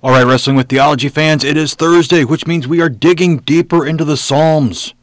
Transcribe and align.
All 0.00 0.12
right, 0.12 0.22
Wrestling 0.22 0.54
with 0.54 0.68
Theology 0.68 1.08
fans, 1.08 1.42
it 1.42 1.56
is 1.56 1.74
Thursday, 1.74 2.24
which 2.24 2.46
means 2.46 2.68
we 2.68 2.80
are 2.80 2.88
digging 2.88 3.38
deeper 3.38 3.84
into 3.84 4.04
the 4.04 4.16
Psalms. 4.16 4.94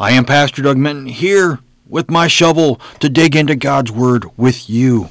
I 0.00 0.10
am 0.10 0.24
Pastor 0.24 0.60
Doug 0.60 0.76
Minton 0.76 1.06
here 1.06 1.60
with 1.86 2.10
my 2.10 2.26
shovel 2.26 2.80
to 2.98 3.08
dig 3.08 3.36
into 3.36 3.54
God's 3.54 3.92
Word 3.92 4.24
with 4.36 4.68
you. 4.68 5.10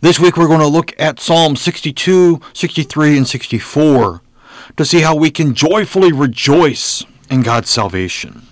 This 0.00 0.18
week 0.18 0.36
we're 0.36 0.48
going 0.48 0.58
to 0.58 0.66
look 0.66 0.92
at 0.98 1.20
Psalms 1.20 1.60
62, 1.60 2.40
63, 2.52 3.18
and 3.18 3.28
64 3.28 4.22
to 4.76 4.84
see 4.84 5.02
how 5.02 5.14
we 5.14 5.30
can 5.30 5.54
joyfully 5.54 6.10
rejoice 6.10 7.04
in 7.30 7.42
God's 7.42 7.70
salvation. 7.70 8.42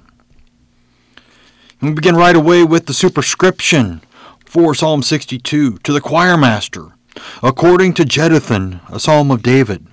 And 1.80 1.90
we 1.90 1.94
begin 1.94 2.14
right 2.14 2.36
away 2.36 2.62
with 2.62 2.86
the 2.86 2.94
superscription 2.94 4.02
for 4.44 4.72
Psalm 4.72 5.02
62 5.02 5.78
to 5.78 5.92
the 5.92 6.00
choir 6.00 6.36
master, 6.36 6.92
according 7.42 7.94
to 7.94 8.04
Jeduthun, 8.04 8.88
a 8.88 9.00
psalm 9.00 9.32
of 9.32 9.42
David. 9.42 9.84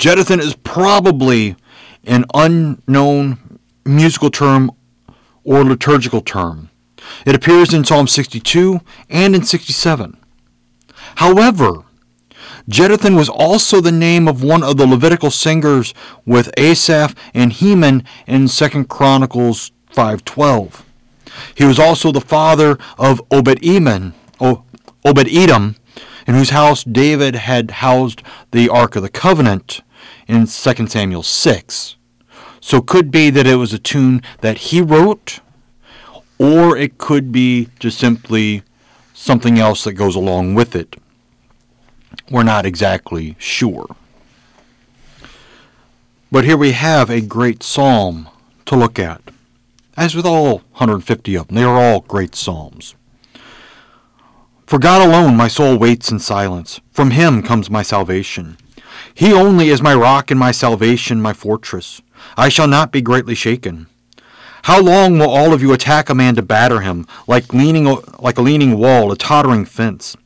Jeduthun 0.00 0.40
is 0.40 0.54
probably 0.54 1.56
an 2.04 2.24
unknown 2.32 3.58
musical 3.84 4.30
term 4.30 4.70
or 5.44 5.62
liturgical 5.62 6.22
term. 6.22 6.70
It 7.26 7.34
appears 7.34 7.74
in 7.74 7.84
Psalm 7.84 8.06
62 8.06 8.80
and 9.10 9.34
in 9.34 9.42
67. 9.42 10.16
However, 11.16 11.84
Jeduthun 12.66 13.14
was 13.14 13.28
also 13.28 13.82
the 13.82 13.92
name 13.92 14.26
of 14.26 14.42
one 14.42 14.62
of 14.62 14.78
the 14.78 14.86
Levitical 14.86 15.30
singers 15.30 15.92
with 16.24 16.50
Asaph 16.56 17.14
and 17.34 17.52
Heman 17.52 18.02
in 18.26 18.48
2 18.48 18.88
Chronicles 18.88 19.70
5:12. 19.94 20.82
He 21.54 21.66
was 21.66 21.78
also 21.78 22.10
the 22.10 22.22
father 22.22 22.78
of 22.96 23.20
Obed-Edom, 23.30 24.14
Obed-Edom, 24.40 25.76
in 26.26 26.34
whose 26.34 26.50
house 26.50 26.84
David 26.84 27.34
had 27.34 27.70
housed 27.82 28.22
the 28.50 28.70
Ark 28.70 28.96
of 28.96 29.02
the 29.02 29.10
Covenant 29.10 29.82
in 30.30 30.46
2 30.46 30.86
Samuel 30.86 31.22
6. 31.22 31.96
So 32.60 32.80
could 32.80 33.10
be 33.10 33.30
that 33.30 33.46
it 33.46 33.56
was 33.56 33.72
a 33.72 33.78
tune 33.78 34.22
that 34.40 34.58
he 34.58 34.80
wrote, 34.80 35.40
or 36.38 36.76
it 36.76 36.98
could 36.98 37.32
be 37.32 37.68
just 37.78 37.98
simply 37.98 38.62
something 39.14 39.58
else 39.58 39.84
that 39.84 39.94
goes 39.94 40.16
along 40.16 40.54
with 40.54 40.74
it. 40.74 40.96
We're 42.30 42.42
not 42.42 42.66
exactly 42.66 43.36
sure. 43.38 43.86
But 46.32 46.44
here 46.44 46.56
we 46.56 46.72
have 46.72 47.10
a 47.10 47.20
great 47.20 47.62
psalm 47.62 48.28
to 48.66 48.76
look 48.76 48.98
at. 48.98 49.20
As 49.96 50.14
with 50.14 50.24
all 50.24 50.58
150 50.78 51.34
of 51.34 51.48
them, 51.48 51.56
they 51.56 51.64
are 51.64 51.76
all 51.76 52.00
great 52.02 52.34
psalms. 52.34 52.94
For 54.66 54.78
God 54.78 55.06
alone 55.06 55.36
my 55.36 55.48
soul 55.48 55.76
waits 55.76 56.12
in 56.12 56.20
silence. 56.20 56.80
From 56.92 57.10
him 57.10 57.42
comes 57.42 57.68
my 57.68 57.82
salvation. 57.82 58.56
He 59.14 59.32
only 59.32 59.68
is 59.68 59.82
my 59.82 59.94
rock 59.94 60.30
and 60.30 60.40
my 60.40 60.50
salvation, 60.50 61.20
my 61.20 61.32
fortress. 61.32 62.00
I 62.36 62.48
shall 62.48 62.68
not 62.68 62.92
be 62.92 63.00
greatly 63.00 63.34
shaken. 63.34 63.86
How 64.64 64.80
long 64.80 65.18
will 65.18 65.30
all 65.30 65.52
of 65.52 65.62
you 65.62 65.72
attack 65.72 66.10
a 66.10 66.14
man 66.14 66.34
to 66.36 66.42
batter 66.42 66.80
him, 66.80 67.06
like 67.26 67.54
leaning 67.54 67.84
like 68.18 68.38
a 68.38 68.42
leaning 68.42 68.78
wall, 68.78 69.10
a 69.10 69.16
tottering 69.16 69.64
fence? 69.64 70.16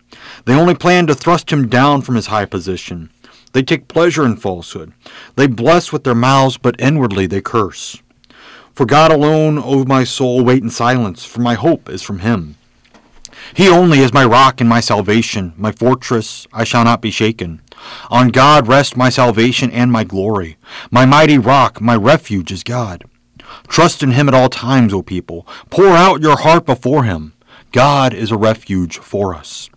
They 0.44 0.54
only 0.54 0.74
plan 0.74 1.06
to 1.06 1.14
thrust 1.14 1.52
him 1.52 1.68
down 1.68 2.02
from 2.02 2.16
his 2.16 2.26
high 2.26 2.44
position. 2.44 3.10
They 3.52 3.62
take 3.62 3.86
pleasure 3.86 4.26
in 4.26 4.36
falsehood. 4.36 4.92
They 5.36 5.46
bless 5.46 5.92
with 5.92 6.02
their 6.02 6.14
mouths, 6.14 6.58
but 6.58 6.80
inwardly 6.80 7.26
they 7.26 7.40
curse. 7.40 8.02
For 8.74 8.84
God 8.84 9.12
alone, 9.12 9.58
O 9.58 9.84
my 9.84 10.02
soul, 10.02 10.44
wait 10.44 10.62
in 10.62 10.70
silence, 10.70 11.24
for 11.24 11.40
my 11.40 11.54
hope 11.54 11.88
is 11.88 12.02
from 12.02 12.18
him. 12.18 12.56
He 13.54 13.68
only 13.68 14.00
is 14.00 14.12
my 14.12 14.24
rock 14.24 14.60
and 14.60 14.68
my 14.68 14.80
salvation, 14.80 15.52
my 15.56 15.70
fortress, 15.70 16.48
I 16.52 16.64
shall 16.64 16.82
not 16.82 17.00
be 17.00 17.12
shaken. 17.12 17.60
On 18.10 18.28
God 18.28 18.68
rest 18.68 18.96
my 18.96 19.08
salvation 19.08 19.70
and 19.70 19.90
my 19.90 20.04
glory. 20.04 20.56
My 20.90 21.06
mighty 21.06 21.38
rock, 21.38 21.80
my 21.80 21.96
refuge 21.96 22.52
is 22.52 22.62
God. 22.62 23.04
Trust 23.68 24.02
in 24.02 24.12
him 24.12 24.28
at 24.28 24.34
all 24.34 24.48
times, 24.48 24.92
O 24.92 25.02
people. 25.02 25.46
Pour 25.70 25.88
out 25.88 26.22
your 26.22 26.36
heart 26.36 26.66
before 26.66 27.04
him. 27.04 27.34
God 27.72 28.14
is 28.14 28.30
a 28.30 28.36
refuge 28.36 28.98
for 28.98 29.34
us. 29.34 29.68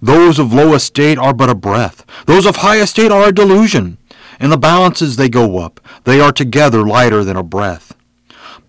Those 0.00 0.38
of 0.38 0.52
low 0.52 0.74
estate 0.74 1.16
are 1.16 1.32
but 1.32 1.48
a 1.48 1.54
breath. 1.54 2.04
Those 2.26 2.44
of 2.44 2.56
high 2.56 2.80
estate 2.80 3.10
are 3.10 3.28
a 3.28 3.32
delusion. 3.32 3.98
In 4.38 4.50
the 4.50 4.58
balances 4.58 5.16
they 5.16 5.28
go 5.28 5.58
up. 5.58 5.80
They 6.04 6.20
are 6.20 6.32
together 6.32 6.86
lighter 6.86 7.24
than 7.24 7.36
a 7.36 7.42
breath. 7.42 7.94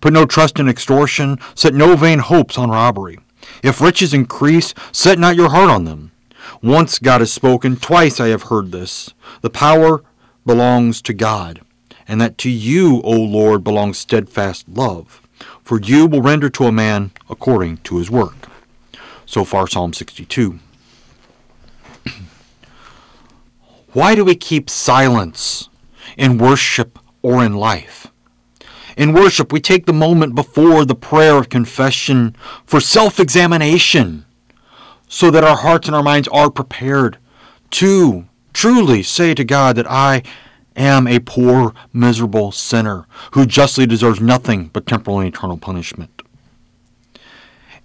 Put 0.00 0.12
no 0.12 0.24
trust 0.24 0.58
in 0.58 0.68
extortion. 0.68 1.38
Set 1.54 1.74
no 1.74 1.96
vain 1.96 2.20
hopes 2.20 2.56
on 2.56 2.70
robbery. 2.70 3.18
If 3.62 3.80
riches 3.80 4.14
increase, 4.14 4.72
set 4.92 5.18
not 5.18 5.36
your 5.36 5.50
heart 5.50 5.70
on 5.70 5.84
them. 5.84 6.05
Once 6.62 6.98
God 6.98 7.20
has 7.20 7.32
spoken, 7.32 7.76
twice 7.76 8.20
I 8.20 8.28
have 8.28 8.44
heard 8.44 8.72
this. 8.72 9.12
The 9.42 9.50
power 9.50 10.02
belongs 10.44 11.02
to 11.02 11.12
God, 11.12 11.60
and 12.08 12.20
that 12.20 12.38
to 12.38 12.50
you, 12.50 13.00
O 13.02 13.10
Lord, 13.12 13.62
belongs 13.64 13.98
steadfast 13.98 14.68
love. 14.68 15.20
For 15.62 15.80
you 15.80 16.06
will 16.06 16.22
render 16.22 16.48
to 16.50 16.64
a 16.64 16.72
man 16.72 17.10
according 17.28 17.78
to 17.78 17.98
his 17.98 18.10
work. 18.10 18.48
So 19.26 19.44
far, 19.44 19.66
Psalm 19.66 19.92
62. 19.92 20.60
Why 23.92 24.14
do 24.14 24.24
we 24.24 24.36
keep 24.36 24.70
silence 24.70 25.68
in 26.16 26.38
worship 26.38 26.98
or 27.22 27.44
in 27.44 27.54
life? 27.54 28.06
In 28.96 29.12
worship, 29.12 29.52
we 29.52 29.60
take 29.60 29.84
the 29.84 29.92
moment 29.92 30.34
before 30.34 30.84
the 30.84 30.94
prayer 30.94 31.36
of 31.36 31.50
confession 31.50 32.34
for 32.64 32.80
self 32.80 33.20
examination 33.20 34.25
so 35.08 35.30
that 35.30 35.44
our 35.44 35.56
hearts 35.56 35.86
and 35.86 35.96
our 35.96 36.02
minds 36.02 36.28
are 36.28 36.50
prepared 36.50 37.18
to 37.70 38.26
truly 38.52 39.02
say 39.02 39.34
to 39.34 39.44
God 39.44 39.76
that 39.76 39.90
I 39.90 40.22
am 40.76 41.06
a 41.06 41.20
poor, 41.20 41.74
miserable 41.92 42.52
sinner 42.52 43.06
who 43.32 43.46
justly 43.46 43.86
deserves 43.86 44.20
nothing 44.20 44.68
but 44.68 44.86
temporal 44.86 45.20
and 45.20 45.28
eternal 45.28 45.56
punishment. 45.56 46.22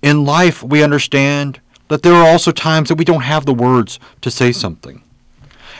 In 0.01 0.25
life, 0.25 0.63
we 0.63 0.83
understand 0.83 1.59
that 1.87 2.03
there 2.03 2.13
are 2.13 2.27
also 2.27 2.51
times 2.51 2.89
that 2.89 2.97
we 2.97 3.05
don't 3.05 3.21
have 3.21 3.45
the 3.45 3.53
words 3.53 3.99
to 4.21 4.31
say 4.31 4.51
something. 4.51 5.03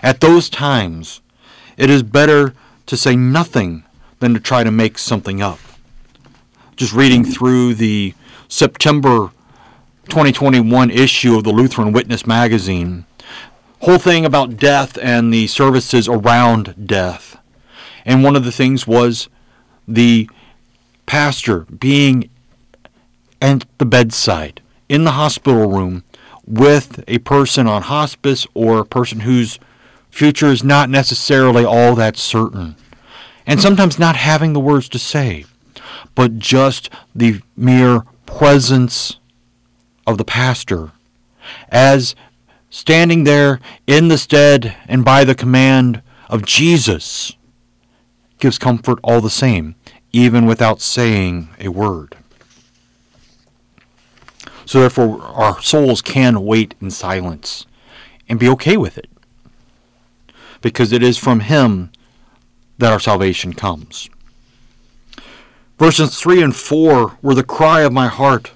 At 0.03 0.22
those 0.22 0.50
times, 0.50 1.22
it 1.78 1.90
is 1.90 2.03
better 2.03 2.53
to 2.85 2.97
say 2.97 3.16
nothing 3.16 3.84
than 4.19 4.34
to 4.34 4.40
try 4.40 4.63
to 4.63 4.72
make 4.72 4.97
something 4.97 5.41
up. 5.41 5.59
Just 6.75 6.94
reading 6.94 7.23
through 7.23 7.75
the 7.75 8.13
September 8.47 9.31
2021 10.10 10.90
issue 10.90 11.36
of 11.36 11.44
the 11.44 11.52
Lutheran 11.52 11.92
Witness 11.92 12.26
magazine. 12.26 13.06
Whole 13.82 13.98
thing 13.98 14.26
about 14.26 14.58
death 14.58 14.98
and 15.02 15.34
the 15.34 15.48
services 15.48 16.08
around 16.08 16.88
death. 16.88 17.38
And 18.06 18.24
one 18.24 18.36
of 18.36 18.44
the 18.44 18.52
things 18.52 18.86
was 18.86 19.30
the 19.88 20.30
pastor 21.06 21.62
being 21.62 22.30
at 23.42 23.66
the 23.78 23.86
bedside 23.86 24.62
in 24.88 25.04
the 25.04 25.12
hospital 25.12 25.70
room 25.70 26.04
with 26.46 27.04
a 27.08 27.20
person 27.20 27.68
on 27.68 27.84
hospice 27.84 28.46
or 28.54 28.80
a 28.80 28.86
person 28.86 29.22
whose 29.22 29.60
future 30.10 30.48
is 30.48 30.64
not 30.64 30.90
necessarily 30.90 31.64
all 31.64 31.96
that 31.96 32.18
certain. 32.18 32.76
And 33.48 33.62
sometimes 33.62 33.98
not 33.98 34.16
having 34.16 34.54
the 34.54 34.60
words 34.60 34.88
to 34.90 35.00
say, 35.00 35.46
but 36.14 36.38
just 36.38 36.90
the 37.16 37.42
mere 37.56 38.04
presence 38.26 39.18
of 40.06 40.18
the 40.18 40.26
pastor 40.26 40.92
as 41.70 42.16
standing 42.70 43.24
there 43.24 43.60
in 43.88 44.08
the 44.08 44.18
stead 44.18 44.76
and 44.88 45.04
by 45.04 45.24
the 45.24 45.36
command 45.36 46.02
of 46.30 46.46
Jesus 46.46 47.34
gives 48.40 48.58
comfort 48.58 49.00
all 49.04 49.22
the 49.22 49.30
same, 49.30 49.76
even 50.12 50.46
without 50.46 50.82
saying 50.82 51.50
a 51.60 51.68
word. 51.70 52.16
So, 54.66 54.80
therefore, 54.80 55.22
our 55.22 55.62
souls 55.62 56.02
can 56.02 56.46
wait 56.46 56.76
in 56.80 56.92
silence 56.92 57.66
and 58.30 58.40
be 58.40 58.48
okay 58.50 58.78
with 58.78 58.98
it 58.98 59.10
because 60.62 60.92
it 60.92 61.04
is 61.04 61.18
from 61.18 61.42
Him 61.42 61.92
that 62.78 62.92
our 62.92 63.00
salvation 63.00 63.54
comes. 63.54 64.09
Verses 65.78 66.20
3 66.20 66.42
and 66.42 66.56
4 66.56 67.18
were 67.22 67.36
the 67.36 67.44
cry 67.44 67.82
of 67.82 67.92
my 67.92 68.08
heart 68.08 68.52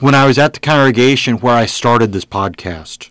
when 0.00 0.14
I 0.14 0.24
was 0.24 0.38
at 0.38 0.54
the 0.54 0.60
congregation 0.60 1.36
where 1.36 1.54
I 1.54 1.66
started 1.66 2.12
this 2.12 2.24
podcast. 2.24 3.10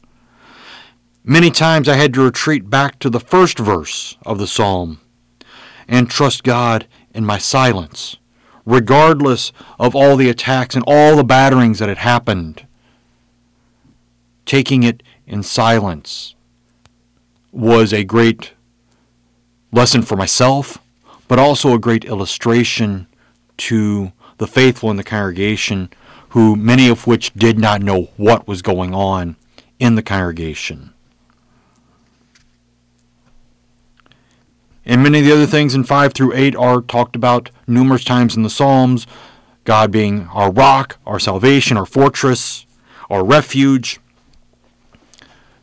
Many 1.24 1.51
times 1.51 1.88
I 1.88 1.95
had 1.95 2.15
to 2.15 2.24
retreat 2.24 2.68
back 2.68 2.97
to 3.00 3.12
the 3.12 3.19
first 3.19 3.59
verse 3.59 4.18
of 4.25 4.39
the 4.39 4.47
psalm 4.47 5.00
and 5.88 6.09
trust 6.09 6.44
God 6.44 6.88
in 7.13 7.24
my 7.24 7.38
silence, 7.38 8.18
regardless 8.65 9.51
of 9.80 9.95
all 9.95 10.15
the 10.15 10.30
attacks 10.30 10.74
and 10.74 10.83
all 10.88 11.15
the 11.15 11.24
batterings 11.24 11.77
that 11.77 11.89
had 11.89 12.00
happened. 12.00 12.65
Taking 14.45 14.81
it 14.81 15.03
in 15.27 15.44
silence 15.44 16.33
was 17.51 17.94
a 17.94 18.03
great 18.03 18.53
lesson 19.71 20.01
for 20.01 20.15
myself, 20.15 20.80
but 21.27 21.38
also 21.38 21.75
a 21.75 21.80
great 21.80 22.06
illustration 22.06 23.06
to 23.57 24.12
the 24.39 24.47
faithful 24.47 24.89
in 24.89 24.97
the 24.97 25.03
congregation 25.03 25.92
who 26.29 26.55
many 26.55 26.87
of 26.87 27.07
which 27.07 27.33
did 27.33 27.57
not 27.57 27.81
know 27.81 28.09
what 28.17 28.47
was 28.47 28.61
going 28.61 28.93
on 28.93 29.35
in 29.79 29.95
the 29.95 30.03
congregation. 30.03 30.93
And 34.85 35.03
many 35.03 35.19
of 35.19 35.25
the 35.25 35.33
other 35.33 35.45
things 35.45 35.75
in 35.75 35.83
5 35.83 36.13
through 36.13 36.33
8 36.33 36.55
are 36.55 36.81
talked 36.81 37.15
about 37.15 37.51
numerous 37.67 38.03
times 38.03 38.35
in 38.35 38.43
the 38.43 38.49
Psalms. 38.49 39.05
God 39.63 39.91
being 39.91 40.27
our 40.33 40.51
rock, 40.51 40.97
our 41.05 41.19
salvation, 41.19 41.77
our 41.77 41.85
fortress, 41.85 42.65
our 43.09 43.23
refuge. 43.23 43.99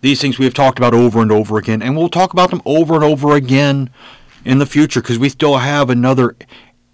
These 0.00 0.20
things 0.20 0.38
we 0.38 0.44
have 0.44 0.54
talked 0.54 0.78
about 0.78 0.94
over 0.94 1.20
and 1.20 1.32
over 1.32 1.58
again, 1.58 1.82
and 1.82 1.96
we'll 1.96 2.08
talk 2.08 2.32
about 2.32 2.50
them 2.50 2.62
over 2.64 2.94
and 2.94 3.02
over 3.02 3.34
again 3.34 3.90
in 4.44 4.58
the 4.58 4.66
future 4.66 5.00
because 5.00 5.18
we 5.18 5.28
still 5.28 5.56
have 5.56 5.90
another 5.90 6.36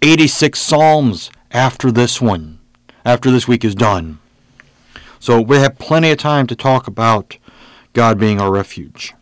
86 0.01 0.59
Psalms 0.59 1.29
after 1.51 1.91
this 1.91 2.19
one, 2.19 2.59
after 3.05 3.31
this 3.31 3.47
week 3.47 3.63
is 3.65 3.75
done. 3.75 4.19
So 5.19 5.41
we 5.41 5.57
have 5.57 5.79
plenty 5.79 6.11
of 6.11 6.17
time 6.17 6.47
to 6.47 6.55
talk 6.55 6.87
about 6.87 7.37
God 7.93 8.19
being 8.19 8.41
our 8.41 8.51
refuge. 8.51 9.13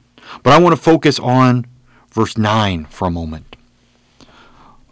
But 0.44 0.54
I 0.54 0.60
want 0.60 0.76
to 0.76 0.82
focus 0.82 1.20
on 1.20 1.68
verse 2.12 2.38
9 2.38 2.86
for 2.86 3.08
a 3.08 3.12
moment. 3.12 3.56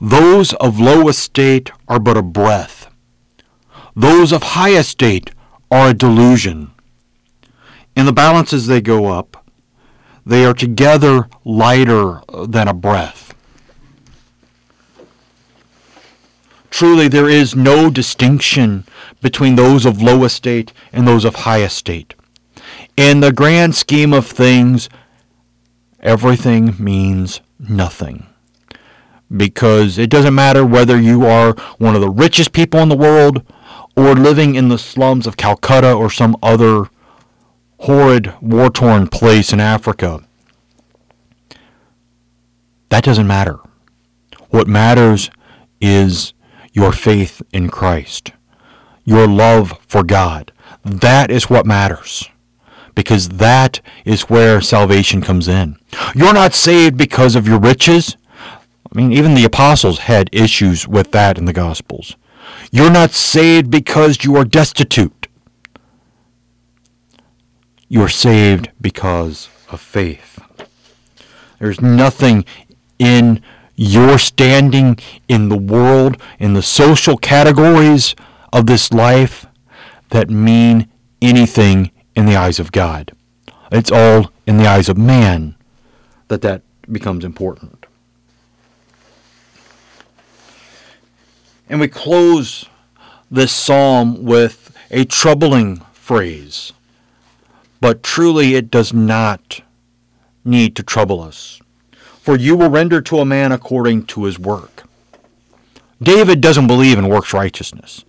Those 0.01 0.53
of 0.53 0.80
low 0.80 1.07
estate 1.09 1.71
are 1.88 2.00
but 2.00 2.18
a 2.18 2.21
breath. 2.21 2.89
Those 3.95 4.31
of 4.31 4.44
high 4.44 4.75
estate 4.75 5.31
are 5.71 5.89
a 5.89 5.94
delusion. 5.94 6.71
In 7.95 8.06
the 8.06 8.13
balances 8.13 8.68
they 8.68 8.81
go 8.81 9.07
up, 9.07 9.45
they 10.25 10.45
are 10.45 10.53
together 10.53 11.27
lighter 11.44 12.21
than 12.47 12.68
a 12.68 12.74
breath. 12.74 13.33
Truly, 16.69 17.07
there 17.07 17.30
is 17.30 17.56
no 17.56 17.89
distinction 17.89 18.86
between 19.21 19.56
those 19.56 19.86
of 19.86 20.01
low 20.01 20.24
estate 20.24 20.71
and 20.94 21.07
those 21.07 21.25
of 21.25 21.36
high 21.36 21.63
estate. 21.63 22.13
In 22.95 23.21
the 23.21 23.31
grand 23.31 23.75
scheme 23.75 24.13
of 24.13 24.27
things, 24.27 24.89
everything 26.00 26.75
means 26.80 27.42
nothing. 27.60 28.27
Because 29.36 29.98
it 29.98 30.10
doesn't 30.10 30.36
matter 30.36 30.66
whether 30.66 31.00
you 31.00 31.25
are 31.25 31.54
one 31.77 31.95
of 31.95 32.01
the 32.01 32.10
richest 32.10 32.51
people 32.51 32.80
in 32.80 32.89
the 32.89 32.98
world 32.98 33.44
or 33.95 34.15
living 34.15 34.56
in 34.56 34.69
the 34.69 34.77
slums 34.77 35.27
of 35.27 35.38
Calcutta 35.38 35.94
or 35.94 36.10
some 36.10 36.36
other 36.42 36.89
horrid, 37.81 38.33
war 38.42 38.69
torn 38.69 39.07
place 39.07 39.54
in 39.54 39.60
Africa. 39.60 40.24
That 42.89 43.04
doesn't 43.04 43.27
matter. 43.27 43.60
What 44.50 44.68
matters 44.68 45.30
is 45.80 46.33
your 46.74 46.92
faith 46.92 47.42
in 47.51 47.69
Christ, 47.69 48.31
your 49.04 49.27
love 49.27 49.77
for 49.88 50.04
God. 50.04 50.51
That 50.83 51.31
is 51.31 51.50
what 51.50 51.66
matters. 51.66 52.30
Because 52.95 53.30
that 53.30 53.81
is 54.04 54.24
where 54.24 54.60
salvation 54.60 55.21
comes 55.21 55.48
in. 55.48 55.77
You're 56.13 56.33
not 56.33 56.54
saved 56.54 56.98
because 56.98 57.36
of 57.36 57.48
your 57.48 57.60
riches. 57.60 58.18
I 58.45 58.98
mean, 58.98 59.13
even 59.13 59.36
the 59.36 59.45
apostles 59.45 60.00
had 60.00 60.30
issues 60.33 60.88
with 60.88 61.12
that 61.12 61.38
in 61.38 61.45
the 61.45 61.54
Gospels. 61.54 62.16
You're 62.72 62.92
not 62.92 63.12
saved 63.12 63.69
because 63.69 64.24
you 64.24 64.36
are 64.36 64.44
destitute. 64.44 65.27
You 67.88 68.01
are 68.01 68.10
saved 68.10 68.69
because 68.81 69.50
of 69.72 69.80
faith. 69.80 70.39
There's 71.60 71.81
nothing 71.81 72.45
in 72.98 73.42
your 73.81 74.19
standing 74.19 74.97
in 75.29 75.47
the 75.47 75.57
world, 75.57 76.21
in 76.37 76.53
the 76.53 76.61
social 76.61 77.15
categories 77.15 78.13
of 78.51 78.65
this 78.65 78.91
life 78.91 79.45
that 80.09 80.29
mean 80.29 80.89
anything 81.21 81.89
in 82.13 82.25
the 82.25 82.35
eyes 82.35 82.59
of 82.59 82.73
God. 82.73 83.13
It's 83.71 83.89
all 83.89 84.33
in 84.45 84.57
the 84.57 84.67
eyes 84.67 84.89
of 84.89 84.97
man 84.97 85.55
that 86.27 86.41
that 86.41 86.61
becomes 86.91 87.23
important. 87.23 87.85
And 91.69 91.79
we 91.79 91.87
close 91.87 92.65
this 93.31 93.53
psalm 93.53 94.25
with 94.25 94.75
a 94.91 95.05
troubling 95.05 95.77
phrase, 95.93 96.73
but 97.79 98.03
truly 98.03 98.55
it 98.55 98.69
does 98.69 98.91
not 98.91 99.61
need 100.43 100.75
to 100.75 100.83
trouble 100.83 101.21
us. 101.21 101.61
For 102.29 102.37
you 102.37 102.55
will 102.55 102.69
render 102.69 103.01
to 103.01 103.17
a 103.17 103.25
man 103.25 103.51
according 103.51 104.05
to 104.05 104.25
his 104.25 104.37
work. 104.37 104.83
David 105.99 106.41
doesn't 106.41 106.67
believe 106.67 106.99
in 106.99 107.09
works 107.09 107.33
righteousness 107.33 108.05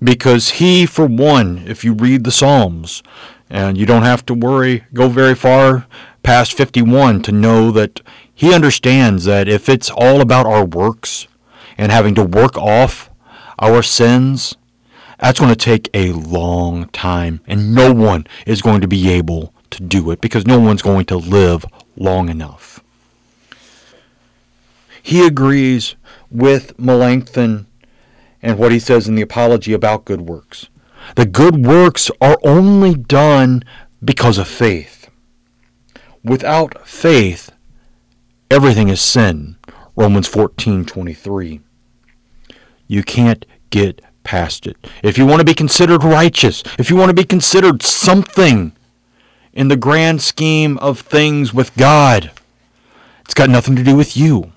because 0.00 0.60
he, 0.60 0.86
for 0.86 1.06
one, 1.06 1.58
if 1.66 1.82
you 1.82 1.92
read 1.92 2.22
the 2.22 2.30
Psalms, 2.30 3.02
and 3.50 3.76
you 3.76 3.84
don't 3.84 4.04
have 4.04 4.24
to 4.26 4.32
worry, 4.32 4.84
go 4.94 5.08
very 5.08 5.34
far 5.34 5.88
past 6.22 6.52
51 6.56 7.22
to 7.22 7.32
know 7.32 7.72
that 7.72 8.00
he 8.32 8.54
understands 8.54 9.24
that 9.24 9.48
if 9.48 9.68
it's 9.68 9.90
all 9.90 10.20
about 10.20 10.46
our 10.46 10.64
works 10.64 11.26
and 11.76 11.90
having 11.90 12.14
to 12.14 12.22
work 12.22 12.56
off 12.56 13.10
our 13.58 13.82
sins, 13.82 14.54
that's 15.18 15.40
going 15.40 15.52
to 15.52 15.56
take 15.56 15.90
a 15.92 16.12
long 16.12 16.86
time, 16.90 17.40
and 17.48 17.74
no 17.74 17.92
one 17.92 18.24
is 18.46 18.62
going 18.62 18.82
to 18.82 18.86
be 18.86 19.10
able 19.10 19.52
to 19.70 19.82
do 19.82 20.12
it 20.12 20.20
because 20.20 20.46
no 20.46 20.60
one's 20.60 20.80
going 20.80 21.06
to 21.06 21.16
live 21.16 21.66
long 21.96 22.28
enough. 22.28 22.73
He 25.04 25.26
agrees 25.26 25.96
with 26.30 26.78
Melanchthon 26.78 27.66
and 28.40 28.58
what 28.58 28.72
he 28.72 28.78
says 28.78 29.06
in 29.06 29.16
the 29.16 29.20
Apology 29.22 29.74
about 29.74 30.06
good 30.06 30.22
works. 30.22 30.70
The 31.14 31.26
good 31.26 31.66
works 31.66 32.10
are 32.22 32.38
only 32.42 32.94
done 32.94 33.64
because 34.02 34.38
of 34.38 34.48
faith. 34.48 35.10
Without 36.24 36.88
faith, 36.88 37.52
everything 38.50 38.88
is 38.88 39.02
sin. 39.02 39.56
Romans 39.94 40.26
14:23. 40.26 41.60
You 42.88 43.02
can't 43.02 43.44
get 43.68 44.00
past 44.22 44.66
it. 44.66 44.78
If 45.02 45.18
you 45.18 45.26
want 45.26 45.40
to 45.40 45.44
be 45.44 45.52
considered 45.52 46.02
righteous, 46.02 46.62
if 46.78 46.88
you 46.88 46.96
want 46.96 47.10
to 47.10 47.14
be 47.14 47.24
considered 47.24 47.82
something 47.82 48.72
in 49.52 49.68
the 49.68 49.76
grand 49.76 50.22
scheme 50.22 50.78
of 50.78 51.00
things 51.00 51.52
with 51.52 51.76
God, 51.76 52.30
it's 53.20 53.34
got 53.34 53.50
nothing 53.50 53.76
to 53.76 53.84
do 53.84 53.94
with 53.94 54.16
you. 54.16 54.53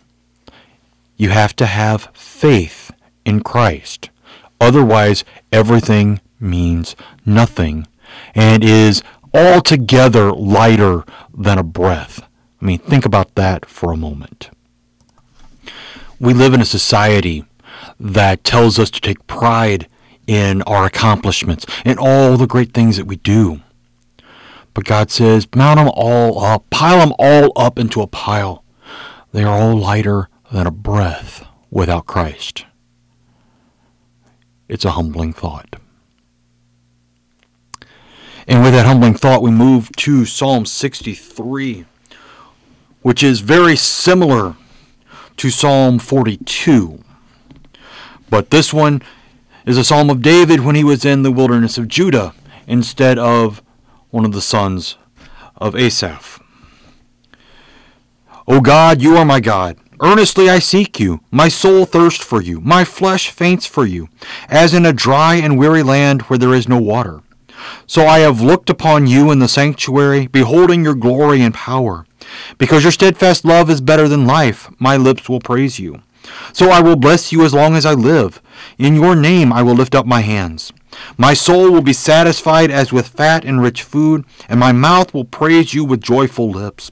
You 1.18 1.30
have 1.30 1.56
to 1.58 1.66
have 1.66 2.10
faith 2.14 2.92
in 3.26 3.42
Christ. 3.42 4.10
Otherwise, 4.62 5.24
everything 5.52 6.22
means 6.40 6.96
nothing 7.26 7.88
and 8.36 8.64
is 8.64 9.04
altogether 9.34 10.32
lighter 10.32 11.04
than 11.36 11.58
a 11.58 11.64
breath. 11.64 12.22
I 12.62 12.66
mean, 12.66 12.80
think 12.80 13.06
about 13.06 13.36
that 13.36 13.66
for 13.66 13.92
a 13.92 13.98
moment. 13.98 14.50
We 16.20 16.34
live 16.34 16.54
in 16.54 16.62
a 16.62 16.66
society 16.66 17.46
that 18.00 18.44
tells 18.44 18.80
us 18.80 18.90
to 18.92 19.02
take 19.02 19.28
pride 19.28 19.88
in 20.26 20.62
our 20.64 20.86
accomplishments 20.86 21.66
and 21.86 22.00
all 22.00 22.38
the 22.38 22.48
great 22.48 22.74
things 22.74 22.98
that 22.98 23.06
we 23.06 23.16
do. 23.18 23.62
But 24.74 24.86
God 24.86 25.10
says, 25.10 25.48
mount 25.56 25.78
them 25.80 25.90
all 25.94 26.44
up, 26.44 26.70
pile 26.70 27.00
them 27.00 27.14
all 27.18 27.52
up 27.56 27.80
into 27.80 28.02
a 28.02 28.08
pile. 28.08 28.64
They 29.32 29.44
are 29.44 29.60
all 29.60 29.76
lighter 29.76 30.30
than 30.52 30.68
a 30.68 30.72
breath 30.72 31.46
without 31.70 32.06
Christ. 32.06 32.66
It's 34.68 34.86
a 34.86 34.92
humbling 34.92 35.34
thought. 35.34 35.76
And 38.48 38.64
with 38.64 38.74
that 38.74 38.86
humbling 38.86 39.16
thought, 39.16 39.42
we 39.42 39.52
move 39.52 39.92
to 39.98 40.26
Psalm 40.26 40.66
63, 40.66 41.86
which 43.02 43.22
is 43.22 43.42
very 43.42 43.76
similar 43.76 44.56
to 45.36 45.50
Psalm 45.50 46.00
42. 46.00 47.04
But 48.30 48.50
this 48.50 48.74
one 48.74 49.02
is 49.66 49.78
a 49.78 49.84
psalm 49.84 50.10
of 50.10 50.22
David 50.22 50.62
when 50.62 50.76
he 50.76 50.84
was 50.84 51.04
in 51.04 51.24
the 51.24 51.32
wilderness 51.32 51.78
of 51.78 51.90
Judah 51.90 52.34
instead 52.68 53.20
of 53.20 53.62
one 54.10 54.24
of 54.24 54.32
the 54.32 54.42
sons 54.42 54.98
of 55.58 55.76
Asaph. 55.76 56.42
O 58.48 58.62
God, 58.62 59.02
you 59.02 59.18
are 59.18 59.26
my 59.26 59.42
God. 59.42 59.78
Earnestly 60.00 60.48
I 60.48 60.60
seek 60.60 61.00
you. 61.00 61.22
My 61.32 61.48
soul 61.48 61.86
thirsts 61.86 62.24
for 62.24 62.40
you. 62.40 62.62
My 62.62 62.84
flesh 62.84 63.32
faints 63.32 63.66
for 63.66 63.84
you, 63.86 64.10
as 64.48 64.74
in 64.74 64.86
a 64.86 64.94
dry 64.94 65.36
and 65.36 65.58
weary 65.58 65.82
land 65.82 66.24
where 66.24 66.38
there 66.38 66.54
is 66.54 66.68
no 66.68 66.78
water. 66.78 67.22
So 67.88 68.06
I 68.06 68.20
have 68.20 68.40
looked 68.40 68.70
upon 68.70 69.08
you 69.08 69.32
in 69.32 69.40
the 69.40 69.48
sanctuary, 69.48 70.28
beholding 70.28 70.84
your 70.84 70.94
glory 70.94 71.42
and 71.42 71.54
power. 71.54 72.06
Because 72.60 72.84
your 72.84 72.92
steadfast 72.92 73.44
love 73.44 73.72
is 73.72 73.82
better 73.82 74.08
than 74.08 74.28
life, 74.28 74.70
my 74.78 74.98
lips 74.98 75.28
will 75.28 75.40
praise 75.40 75.80
you. 75.80 76.02
So 76.54 76.70
I 76.70 76.80
will 76.80 76.96
bless 76.96 77.32
you 77.32 77.44
as 77.44 77.54
long 77.54 77.76
as 77.76 77.86
I 77.86 77.94
live. 77.94 78.40
In 78.78 78.96
your 78.96 79.16
name 79.16 79.52
I 79.52 79.64
will 79.64 79.76
lift 79.76 79.96
up 79.96 80.06
my 80.06 80.22
hands. 80.22 80.72
My 81.18 81.34
soul 81.34 81.72
will 81.72 81.82
be 81.82 81.94
satisfied 81.94 82.70
as 82.70 82.94
with 82.94 83.08
fat 83.08 83.46
and 83.46 83.62
rich 83.62 83.82
food, 83.82 84.26
and 84.48 84.60
my 84.60 84.72
mouth 84.72 85.14
will 85.14 85.26
praise 85.26 85.74
you 85.74 85.84
with 85.84 86.02
joyful 86.02 86.52
lips. 86.52 86.92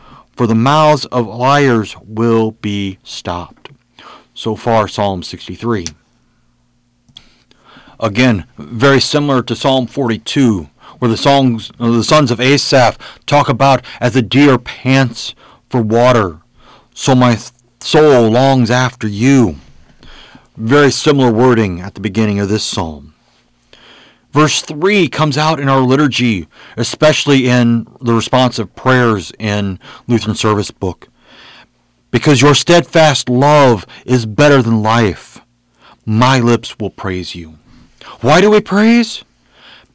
for 0.41 0.47
the 0.47 0.55
mouths 0.55 1.05
of 1.11 1.27
liars 1.27 1.95
will 2.03 2.49
be 2.49 2.97
stopped. 3.03 3.69
So 4.33 4.55
far, 4.55 4.87
Psalm 4.87 5.21
63. 5.21 5.85
Again, 7.99 8.47
very 8.57 8.99
similar 8.99 9.43
to 9.43 9.55
Psalm 9.55 9.85
42, 9.85 10.67
where 10.97 11.11
the 11.11 11.15
songs 11.15 11.71
uh, 11.79 11.91
the 11.91 12.03
sons 12.03 12.31
of 12.31 12.41
Asaph 12.41 12.97
talk 13.27 13.49
about 13.49 13.85
as 13.99 14.15
the 14.15 14.23
deer 14.23 14.57
pants 14.57 15.35
for 15.69 15.79
water, 15.79 16.39
so 16.95 17.13
my 17.13 17.37
soul 17.79 18.31
longs 18.31 18.71
after 18.71 19.07
you. 19.07 19.57
Very 20.57 20.89
similar 20.89 21.31
wording 21.31 21.81
at 21.81 21.93
the 21.93 22.01
beginning 22.01 22.39
of 22.39 22.49
this 22.49 22.63
psalm. 22.63 23.10
Verse 24.31 24.61
3 24.61 25.09
comes 25.09 25.37
out 25.37 25.59
in 25.59 25.67
our 25.67 25.81
liturgy, 25.81 26.47
especially 26.77 27.47
in 27.47 27.85
the 27.99 28.13
responsive 28.13 28.75
prayers 28.75 29.31
in 29.37 29.77
Lutheran 30.07 30.35
Service 30.35 30.71
Book. 30.71 31.09
Because 32.11 32.41
your 32.41 32.55
steadfast 32.55 33.29
love 33.29 33.85
is 34.05 34.25
better 34.25 34.61
than 34.61 34.81
life, 34.81 35.41
my 36.05 36.39
lips 36.39 36.79
will 36.79 36.89
praise 36.89 37.35
you. 37.35 37.57
Why 38.21 38.41
do 38.41 38.49
we 38.49 38.61
praise? 38.61 39.23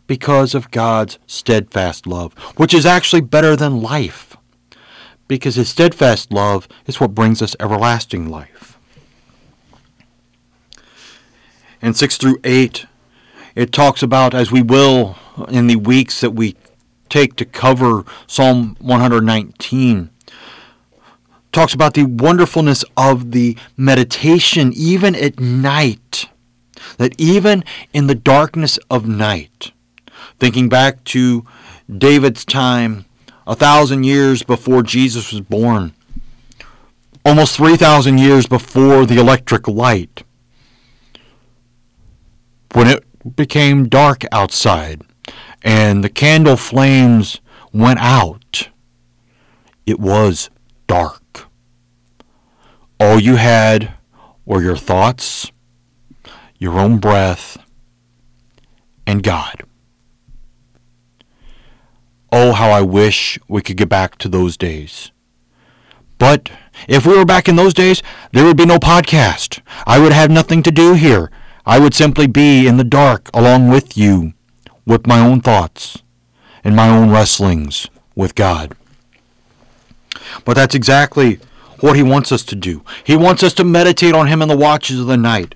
Because 0.07 0.55
of 0.55 0.71
God's 0.71 1.19
steadfast 1.26 2.07
love, 2.07 2.33
which 2.57 2.73
is 2.73 2.87
actually 2.87 3.23
better 3.23 3.57
than 3.57 3.83
life. 3.83 4.37
Because 5.28 5.57
his 5.57 5.69
steadfast 5.69 6.31
love 6.31 6.69
is 6.87 7.00
what 7.00 7.14
brings 7.14 7.43
us 7.43 7.57
everlasting 7.59 8.28
life. 8.28 8.78
And 11.83 11.97
6 11.97 12.16
through 12.16 12.38
8, 12.45 12.87
it 13.56 13.72
talks 13.72 14.02
about, 14.02 14.34
as 14.34 14.52
we 14.52 14.62
will 14.62 15.16
in 15.48 15.66
the 15.66 15.76
weeks 15.76 16.20
that 16.20 16.30
we 16.30 16.54
take 17.08 17.34
to 17.36 17.44
cover 17.44 18.04
Psalm 18.28 18.76
119, 18.80 20.10
talks 21.50 21.75
about 21.75 21.94
the 21.94 22.04
wonderfulness 22.04 22.84
of 22.96 23.32
the 23.32 23.56
meditation 23.76 24.72
even 24.75 25.14
at 25.16 25.40
night 25.40 26.28
that 26.98 27.14
even 27.18 27.64
in 27.92 28.06
the 28.06 28.14
darkness 28.14 28.78
of 28.90 29.08
night, 29.08 29.72
thinking 30.38 30.68
back 30.68 31.02
to 31.04 31.44
David's 31.90 32.44
time, 32.44 33.06
a 33.46 33.54
thousand 33.54 34.04
years 34.04 34.42
before 34.42 34.82
Jesus 34.82 35.32
was 35.32 35.40
born, 35.40 35.94
almost 37.25 37.56
3,000 37.56 38.18
years 38.18 38.46
before 38.46 39.06
the 39.06 39.18
electric 39.18 39.66
light, 39.66 40.25
when 42.72 42.86
it 42.88 43.05
became 43.35 43.88
dark 43.88 44.23
outside 44.30 45.02
and 45.62 46.04
the 46.04 46.09
candle 46.09 46.56
flames 46.56 47.40
went 47.73 47.99
out, 47.99 48.68
it 49.85 49.99
was 49.99 50.50
dark. 50.87 51.49
All 53.00 53.18
you 53.18 53.37
had 53.37 53.95
were 54.45 54.62
your 54.62 54.76
thoughts 54.76 55.50
your 56.59 56.78
own 56.78 56.99
breath, 56.99 57.59
and 59.06 59.23
God. 59.23 59.62
Oh, 62.33 62.52
how 62.52 62.71
I 62.71 62.83
wish 62.83 63.38
we 63.49 63.62
could 63.62 63.76
get 63.76 63.88
back 63.88 64.16
to 64.18 64.28
those 64.28 64.56
days. 64.56 65.11
But 66.18 66.50
if 66.88 67.06
we 67.06 67.16
were 67.16 67.25
back 67.25 67.49
in 67.49 67.56
those 67.56 67.75
days, 67.75 68.02
there 68.33 68.45
would 68.45 68.56
be 68.56 68.66
no 68.66 68.78
podcast. 68.78 69.61
I 69.87 69.99
would 69.99 70.12
have 70.12 70.30
nothing 70.30 70.62
to 70.62 70.71
do 70.71 70.95
here. 70.95 71.30
I 71.66 71.78
would 71.78 71.94
simply 71.94 72.26
be 72.26 72.66
in 72.66 72.76
the 72.76 72.85
dark 72.85 73.28
along 73.35 73.68
with 73.68 73.96
you, 73.96 74.35
with 74.87 75.06
my 75.06 75.18
own 75.18 75.40
thoughts 75.40 76.02
and 76.62 76.76
my 76.76 76.88
own 76.88 77.11
wrestlings 77.11 77.88
with 78.14 78.35
God. 78.35 78.76
But 80.44 80.54
that's 80.54 80.75
exactly 80.75 81.40
what 81.80 81.96
he 81.96 82.02
wants 82.02 82.32
us 82.32 82.42
to 82.44 82.56
do. 82.56 82.82
He 83.04 83.16
wants 83.16 83.42
us 83.42 83.52
to 83.54 83.64
meditate 83.64 84.14
on 84.14 84.28
him 84.28 84.42
in 84.42 84.49
the 84.49 84.56
watches 84.56 85.00
of 85.00 85.06
the 85.06 85.16
night. 85.16 85.54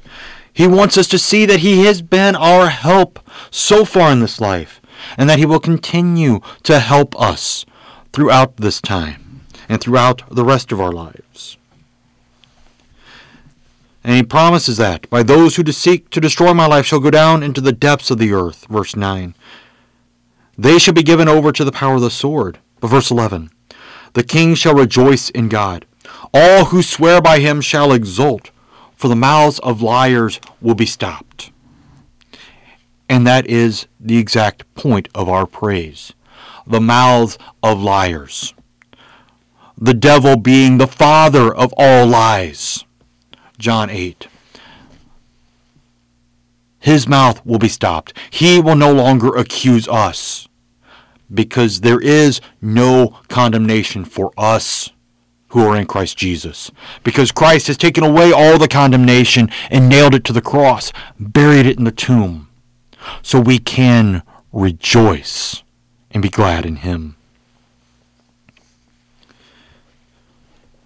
He 0.52 0.66
wants 0.66 0.98
us 0.98 1.06
to 1.08 1.18
see 1.18 1.46
that 1.46 1.60
He 1.60 1.84
has 1.84 2.02
been 2.02 2.34
our 2.34 2.68
help 2.68 3.20
so 3.50 3.84
far 3.84 4.12
in 4.12 4.20
this 4.20 4.40
life, 4.40 4.80
and 5.16 5.30
that 5.30 5.38
He 5.38 5.46
will 5.46 5.60
continue 5.60 6.40
to 6.64 6.80
help 6.80 7.18
us 7.20 7.64
throughout 8.12 8.56
this 8.56 8.80
time 8.80 9.42
and 9.68 9.80
throughout 9.80 10.22
the 10.30 10.44
rest 10.44 10.72
of 10.72 10.80
our 10.80 10.92
lives. 10.92 11.56
And 14.02 14.14
he 14.14 14.22
promises 14.22 14.78
that 14.78 15.08
by 15.10 15.22
those 15.22 15.56
who 15.56 15.72
seek 15.72 16.10
to 16.10 16.20
destroy 16.20 16.54
my 16.54 16.66
life 16.66 16.86
shall 16.86 17.00
go 17.00 17.10
down 17.10 17.42
into 17.42 17.60
the 17.60 17.72
depths 17.72 18.10
of 18.10 18.18
the 18.18 18.32
earth. 18.32 18.66
Verse 18.68 18.96
9. 18.96 19.34
They 20.56 20.78
shall 20.78 20.94
be 20.94 21.02
given 21.02 21.28
over 21.28 21.52
to 21.52 21.64
the 21.64 21.72
power 21.72 21.96
of 21.96 22.00
the 22.00 22.10
sword. 22.10 22.58
But 22.80 22.88
verse 22.88 23.10
11. 23.10 23.50
The 24.14 24.22
king 24.22 24.54
shall 24.54 24.74
rejoice 24.74 25.30
in 25.30 25.48
God. 25.48 25.86
All 26.32 26.66
who 26.66 26.82
swear 26.82 27.20
by 27.20 27.40
him 27.40 27.60
shall 27.60 27.92
exult 27.92 28.50
for 29.00 29.08
the 29.08 29.16
mouths 29.16 29.58
of 29.60 29.80
liars 29.80 30.38
will 30.60 30.74
be 30.74 30.84
stopped. 30.84 31.50
And 33.08 33.26
that 33.26 33.46
is 33.46 33.86
the 33.98 34.18
exact 34.18 34.72
point 34.74 35.08
of 35.14 35.26
our 35.26 35.46
praise. 35.46 36.12
The 36.66 36.82
mouths 36.82 37.38
of 37.62 37.80
liars. 37.80 38.52
The 39.78 39.94
devil 39.94 40.36
being 40.36 40.76
the 40.76 40.86
father 40.86 41.52
of 41.52 41.72
all 41.78 42.06
lies. 42.06 42.84
John 43.60 43.90
8. 43.90 44.26
His 46.80 47.06
mouth 47.06 47.44
will 47.44 47.58
be 47.58 47.68
stopped. 47.68 48.14
He 48.30 48.58
will 48.58 48.74
no 48.74 48.92
longer 48.92 49.36
accuse 49.36 49.86
us 49.86 50.48
because 51.32 51.82
there 51.82 52.00
is 52.00 52.40
no 52.60 53.18
condemnation 53.28 54.04
for 54.04 54.32
us 54.36 54.90
who 55.48 55.60
are 55.60 55.76
in 55.76 55.86
Christ 55.86 56.16
Jesus. 56.16 56.70
Because 57.04 57.32
Christ 57.32 57.66
has 57.66 57.76
taken 57.76 58.02
away 58.02 58.32
all 58.32 58.58
the 58.58 58.66
condemnation 58.66 59.50
and 59.68 59.88
nailed 59.88 60.14
it 60.14 60.24
to 60.24 60.32
the 60.32 60.40
cross, 60.40 60.90
buried 61.18 61.66
it 61.66 61.76
in 61.76 61.84
the 61.84 61.92
tomb. 61.92 62.48
So 63.22 63.40
we 63.40 63.58
can 63.58 64.22
rejoice 64.52 65.62
and 66.10 66.22
be 66.22 66.28
glad 66.28 66.64
in 66.64 66.76
Him. 66.76 67.16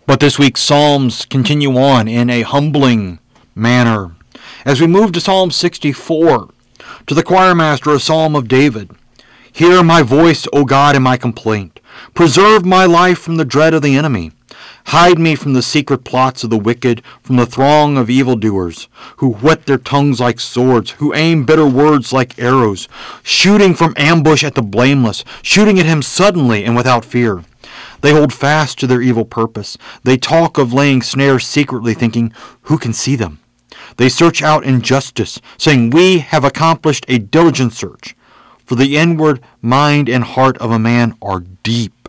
But 0.07 0.21
this 0.21 0.39
week's 0.39 0.61
Psalms 0.61 1.25
continue 1.25 1.79
on 1.79 2.09
in 2.09 2.29
a 2.29 2.43
humbling 2.43 3.21
manner. 3.55 4.15
As 4.67 4.79
we 4.79 4.87
move 4.87 5.13
to 5.13 5.21
Psalm 5.21 5.51
64, 5.51 6.51
to 7.07 7.15
the 7.15 7.23
choir 7.23 7.55
master, 7.55 7.91
a 7.91 7.99
psalm 7.99 8.37
of 8.37 8.47
David. 8.47 8.91
Hear 9.51 9.83
my 9.83 10.03
voice, 10.03 10.47
O 10.53 10.67
God, 10.67 10.95
in 10.95 11.03
my 11.03 11.17
complaint. 11.17 11.81
Preserve 12.13 12.67
my 12.67 12.85
life 12.85 13.19
from 13.19 13.37
the 13.37 13.47
dread 13.47 13.73
of 13.73 13.81
the 13.81 13.97
enemy. 13.97 14.33
Hide 14.89 15.19
me 15.19 15.37
from 15.37 15.55
the 15.55 15.63
secret 15.63 16.05
plots 16.05 16.45
of 16.45 16.51
the 16.51 16.59
wicked, 16.59 17.03
from 17.23 17.37
the 17.37 17.47
throng 17.47 17.97
of 17.97 18.11
evildoers, 18.11 18.89
who 19.17 19.33
whet 19.33 19.65
their 19.65 19.79
tongues 19.79 20.21
like 20.21 20.39
swords, 20.39 20.91
who 20.93 21.15
aim 21.15 21.47
bitter 21.47 21.67
words 21.67 22.13
like 22.13 22.39
arrows, 22.39 22.89
shooting 23.23 23.75
from 23.75 23.95
ambush 23.97 24.45
at 24.45 24.55
the 24.55 24.63
blameless, 24.63 25.25
shooting 25.41 25.79
at 25.79 25.87
him 25.87 26.03
suddenly 26.03 26.63
and 26.63 26.77
without 26.77 27.07
fear. 27.07 27.43
They 28.05 28.13
hold 28.13 28.35
fast 28.35 28.79
to 28.81 28.87
their 28.87 29.01
evil 29.01 29.25
purpose. 29.25 29.79
They 30.03 30.19
talk 30.19 30.59
of 30.59 30.75
laying 30.75 31.01
snares 31.01 31.47
secretly, 31.47 31.95
thinking, 31.95 32.35
Who 32.65 32.77
can 32.77 32.93
see 32.93 33.17
them? 33.17 33.41
They 33.97 34.11
search 34.11 34.43
out 34.43 34.63
injustice, 34.63 35.41
saying, 35.57 35.89
We 35.89 36.19
have 36.19 36.45
accomplished 36.45 37.07
a 37.09 37.17
diligent 37.17 37.73
search. 37.73 38.15
For 38.67 38.75
the 38.75 38.99
inward 38.99 39.41
mind 39.63 40.11
and 40.11 40.23
heart 40.23 40.59
of 40.59 40.71
a 40.71 40.79
man 40.79 41.17
are 41.23 41.41
deep. 41.41 42.04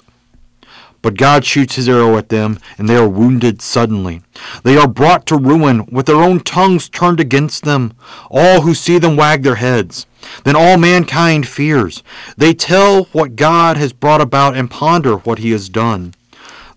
But 1.05 1.17
God 1.17 1.45
shoots 1.45 1.75
his 1.75 1.87
arrow 1.87 2.17
at 2.17 2.29
them, 2.29 2.57
and 2.79 2.89
they 2.89 2.95
are 2.95 3.07
wounded 3.07 3.61
suddenly. 3.61 4.23
They 4.63 4.75
are 4.75 4.87
brought 4.87 5.27
to 5.27 5.37
ruin, 5.37 5.85
with 5.85 6.07
their 6.07 6.15
own 6.15 6.39
tongues 6.39 6.89
turned 6.89 7.19
against 7.19 7.63
them. 7.63 7.93
All 8.31 8.61
who 8.61 8.73
see 8.73 8.97
them 8.97 9.15
wag 9.15 9.43
their 9.43 9.57
heads. 9.57 10.07
Then 10.45 10.55
all 10.55 10.79
mankind 10.79 11.47
fears. 11.47 12.01
They 12.37 12.55
tell 12.55 13.03
what 13.11 13.35
God 13.35 13.77
has 13.77 13.93
brought 13.93 14.19
about 14.19 14.57
and 14.57 14.71
ponder 14.71 15.17
what 15.17 15.37
he 15.37 15.51
has 15.51 15.69
done. 15.69 16.15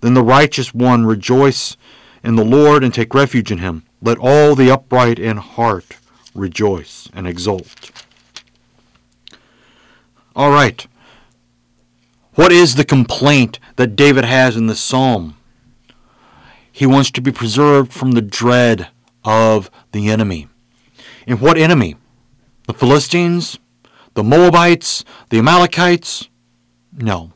Then 0.02 0.12
the 0.12 0.22
righteous 0.22 0.74
one 0.74 1.06
rejoice 1.06 1.78
in 2.22 2.36
the 2.36 2.44
Lord 2.44 2.84
and 2.84 2.92
take 2.92 3.14
refuge 3.14 3.50
in 3.50 3.60
him. 3.60 3.84
Let 4.02 4.18
all 4.18 4.54
the 4.54 4.70
upright 4.70 5.18
in 5.18 5.38
heart 5.38 5.96
rejoice 6.34 7.08
and 7.14 7.26
exult. 7.26 7.90
All 10.36 10.50
right. 10.50 10.86
What 12.38 12.52
is 12.52 12.76
the 12.76 12.84
complaint 12.84 13.58
that 13.74 13.96
David 13.96 14.24
has 14.24 14.56
in 14.56 14.68
this 14.68 14.78
psalm? 14.78 15.36
He 16.70 16.86
wants 16.86 17.10
to 17.10 17.20
be 17.20 17.32
preserved 17.32 17.92
from 17.92 18.12
the 18.12 18.22
dread 18.22 18.86
of 19.24 19.68
the 19.90 20.08
enemy. 20.08 20.46
And 21.26 21.40
what 21.40 21.58
enemy? 21.58 21.96
The 22.68 22.74
Philistines? 22.74 23.58
The 24.14 24.22
Moabites? 24.22 25.04
The 25.30 25.40
Amalekites? 25.40 26.28
No. 26.92 27.32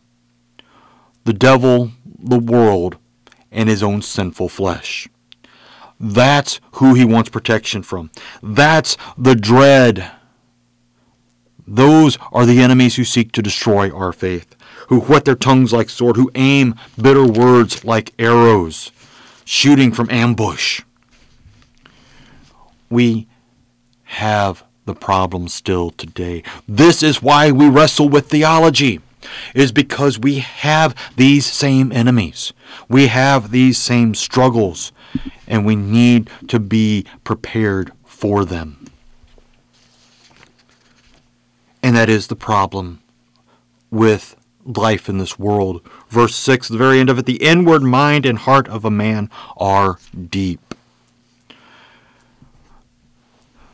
The 1.24 1.32
devil 1.32 1.90
the 2.22 2.38
world 2.38 2.96
and 3.50 3.68
his 3.68 3.82
own 3.82 4.02
sinful 4.02 4.50
flesh. 4.50 5.08
That's 5.98 6.60
who 6.74 6.94
he 6.94 7.04
wants 7.04 7.28
protection 7.28 7.82
from. 7.82 8.12
That's 8.40 8.96
the 9.18 9.34
dread. 9.34 10.12
Those 11.66 12.18
are 12.30 12.46
the 12.46 12.60
enemies 12.60 12.94
who 12.94 13.04
seek 13.04 13.32
to 13.32 13.42
destroy 13.42 13.90
our 13.90 14.12
faith, 14.12 14.54
who 14.88 15.00
whet 15.00 15.24
their 15.24 15.34
tongues 15.34 15.72
like 15.72 15.90
sword, 15.90 16.16
who 16.16 16.30
aim 16.34 16.74
bitter 17.00 17.26
words 17.26 17.84
like 17.84 18.12
arrows, 18.18 18.90
shooting 19.44 19.92
from 19.92 20.10
ambush. 20.10 20.82
We 22.90 23.26
have 24.04 24.64
the 24.84 24.94
problem 24.94 25.48
still 25.48 25.90
today. 25.90 26.42
This 26.68 27.02
is 27.02 27.22
why 27.22 27.50
we 27.50 27.68
wrestle 27.68 28.08
with 28.08 28.28
theology 28.28 29.00
is 29.54 29.72
because 29.72 30.18
we 30.18 30.40
have 30.40 30.94
these 31.16 31.46
same 31.46 31.92
enemies. 31.92 32.52
We 32.88 33.06
have 33.06 33.50
these 33.50 33.78
same 33.78 34.14
struggles, 34.14 34.92
and 35.46 35.64
we 35.64 35.76
need 35.76 36.28
to 36.48 36.58
be 36.58 37.06
prepared 37.24 37.92
for 38.04 38.44
them. 38.44 38.84
And 41.82 41.96
that 41.96 42.08
is 42.08 42.28
the 42.28 42.36
problem 42.36 43.00
with 43.90 44.36
life 44.64 45.08
in 45.08 45.18
this 45.18 45.38
world. 45.38 45.82
Verse 46.08 46.34
6, 46.36 46.68
the 46.68 46.78
very 46.78 47.00
end 47.00 47.10
of 47.10 47.18
it, 47.18 47.26
the 47.26 47.42
inward 47.42 47.82
mind 47.82 48.26
and 48.26 48.38
heart 48.38 48.68
of 48.68 48.84
a 48.84 48.90
man 48.90 49.30
are 49.56 49.98
deep. 50.30 50.74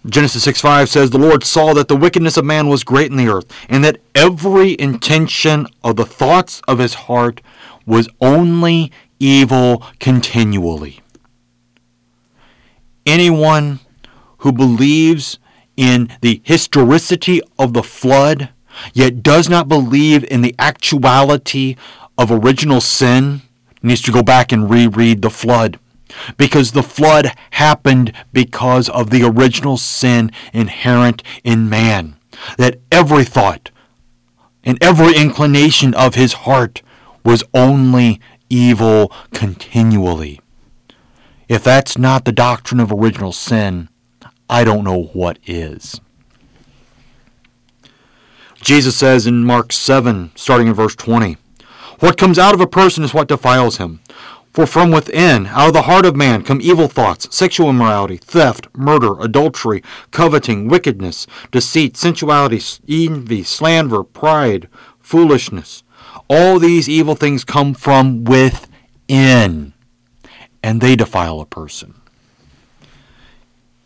Genesis 0.07 0.45
6 0.45 0.61
5 0.61 0.89
says, 0.89 1.11
The 1.11 1.19
Lord 1.19 1.45
saw 1.45 1.75
that 1.75 1.89
the 1.89 1.97
wickedness 1.97 2.37
of 2.37 2.45
man 2.45 2.69
was 2.69 2.85
great 2.85 3.11
in 3.11 3.17
the 3.17 3.29
earth, 3.29 3.53
and 3.69 3.85
that 3.85 4.01
every 4.15 4.77
intention 4.81 5.67
of 5.85 5.97
the 5.97 6.07
thoughts 6.07 6.63
of 6.67 6.79
his 6.79 6.95
heart 6.95 7.41
was 7.85 8.09
only 8.21 8.93
evil 9.19 9.85
continually. 9.99 11.01
Anyone 13.05 13.81
who 14.39 14.53
believes 14.53 15.39
in 15.77 16.11
the 16.21 16.41
historicity 16.45 17.41
of 17.59 17.73
the 17.73 17.83
flood, 17.83 18.51
yet 18.93 19.23
does 19.23 19.49
not 19.49 19.69
believe 19.69 20.25
in 20.25 20.43
the 20.43 20.55
actuality 20.59 21.77
of 22.17 22.31
original 22.31 22.81
sin, 22.81 23.43
needs 23.83 24.03
to 24.03 24.13
go 24.13 24.23
back 24.23 24.53
and 24.53 24.71
reread 24.71 25.23
the 25.23 25.31
flood 25.31 25.79
because 26.37 26.73
the 26.73 26.83
flood 26.83 27.33
happened 27.53 28.13
because 28.33 28.89
of 28.89 29.11
the 29.11 29.23
original 29.23 29.77
sin 29.77 30.31
inherent 30.53 31.23
in 31.45 31.69
man. 31.69 32.17
That 32.57 32.81
every 32.91 33.25
thought 33.25 33.71
and 34.65 34.79
every 34.83 35.17
inclination 35.17 35.95
of 35.95 36.15
his 36.15 36.33
heart 36.45 36.83
was 37.25 37.45
only 37.55 38.21
evil 38.49 39.13
continually. 39.33 40.41
If 41.49 41.65
that's 41.65 41.97
not 41.97 42.25
the 42.25 42.33
doctrine 42.33 42.81
of 42.81 42.93
original 42.93 43.33
sin, 43.33 43.89
I 44.49 44.65
don't 44.65 44.85
know 44.85 45.05
what 45.13 45.39
is. 45.47 46.01
Jesus 48.61 48.97
says 48.97 49.27
in 49.27 49.45
Mark 49.45 49.73
7, 49.73 50.33
starting 50.35 50.67
in 50.67 50.75
verse 50.75 50.97
20, 50.97 51.37
What 52.01 52.19
comes 52.19 52.39
out 52.39 52.55
of 52.55 52.61
a 52.61 52.67
person 52.67 53.05
is 53.05 53.15
what 53.15 53.29
defiles 53.29 53.77
him. 53.79 54.01
For 54.53 54.67
from 54.67 54.91
within, 54.91 55.47
out 55.47 55.69
of 55.69 55.73
the 55.75 55.83
heart 55.83 56.05
of 56.05 56.17
man, 56.17 56.43
come 56.43 56.61
evil 56.61 56.89
thoughts, 56.89 57.35
sexual 57.35 57.71
immorality, 57.71 58.17
theft, 58.17 58.67
murder, 58.77 59.21
adultery, 59.21 59.85
coveting, 60.11 60.67
wickedness, 60.67 61.29
deceit, 61.53 61.97
sensuality, 61.97 62.61
envy, 62.89 63.45
slander, 63.45 64.03
pride, 64.03 64.69
foolishness. 64.99 65.85
All 66.29 66.59
these 66.59 66.89
evil 66.89 67.15
things 67.15 67.45
come 67.45 67.73
from 67.73 68.25
within, 68.25 69.75
and 70.63 70.81
they 70.81 70.97
defile 70.97 71.41
a 71.41 71.47
person. 71.47 71.95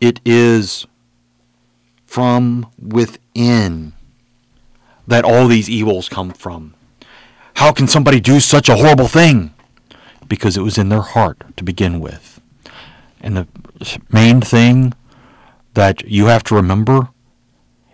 It 0.01 0.19
is 0.25 0.87
from 2.05 2.67
within 2.79 3.93
that 5.07 5.25
all 5.25 5.47
these 5.47 5.69
evils 5.69 6.09
come 6.09 6.31
from. 6.31 6.73
How 7.55 7.71
can 7.71 7.87
somebody 7.87 8.19
do 8.19 8.39
such 8.39 8.69
a 8.69 8.75
horrible 8.75 9.07
thing? 9.07 9.53
because 10.27 10.57
it 10.57 10.61
was 10.61 10.79
in 10.79 10.89
their 10.89 11.01
heart 11.01 11.43
to 11.57 11.63
begin 11.63 11.99
with. 11.99 12.41
And 13.21 13.37
the 13.37 13.47
main 14.11 14.41
thing 14.41 14.93
that 15.75 16.03
you 16.07 16.25
have 16.25 16.43
to 16.45 16.55
remember 16.55 17.09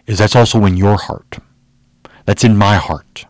is 0.08 0.19
that's 0.19 0.38
also 0.38 0.63
in 0.63 0.78
your 0.78 0.95
heart. 0.95 1.39
That's 2.26 2.43
in 2.45 2.58
my 2.58 2.78
heart. 2.78 3.26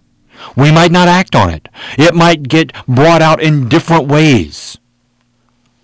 We 0.56 0.72
might 0.72 0.92
not 0.92 1.08
act 1.08 1.36
on 1.36 1.50
it. 1.50 1.68
It 1.98 2.14
might 2.14 2.44
get 2.44 2.72
brought 2.88 3.24
out 3.24 3.42
in 3.42 3.68
different 3.68 4.08
ways. 4.08 4.78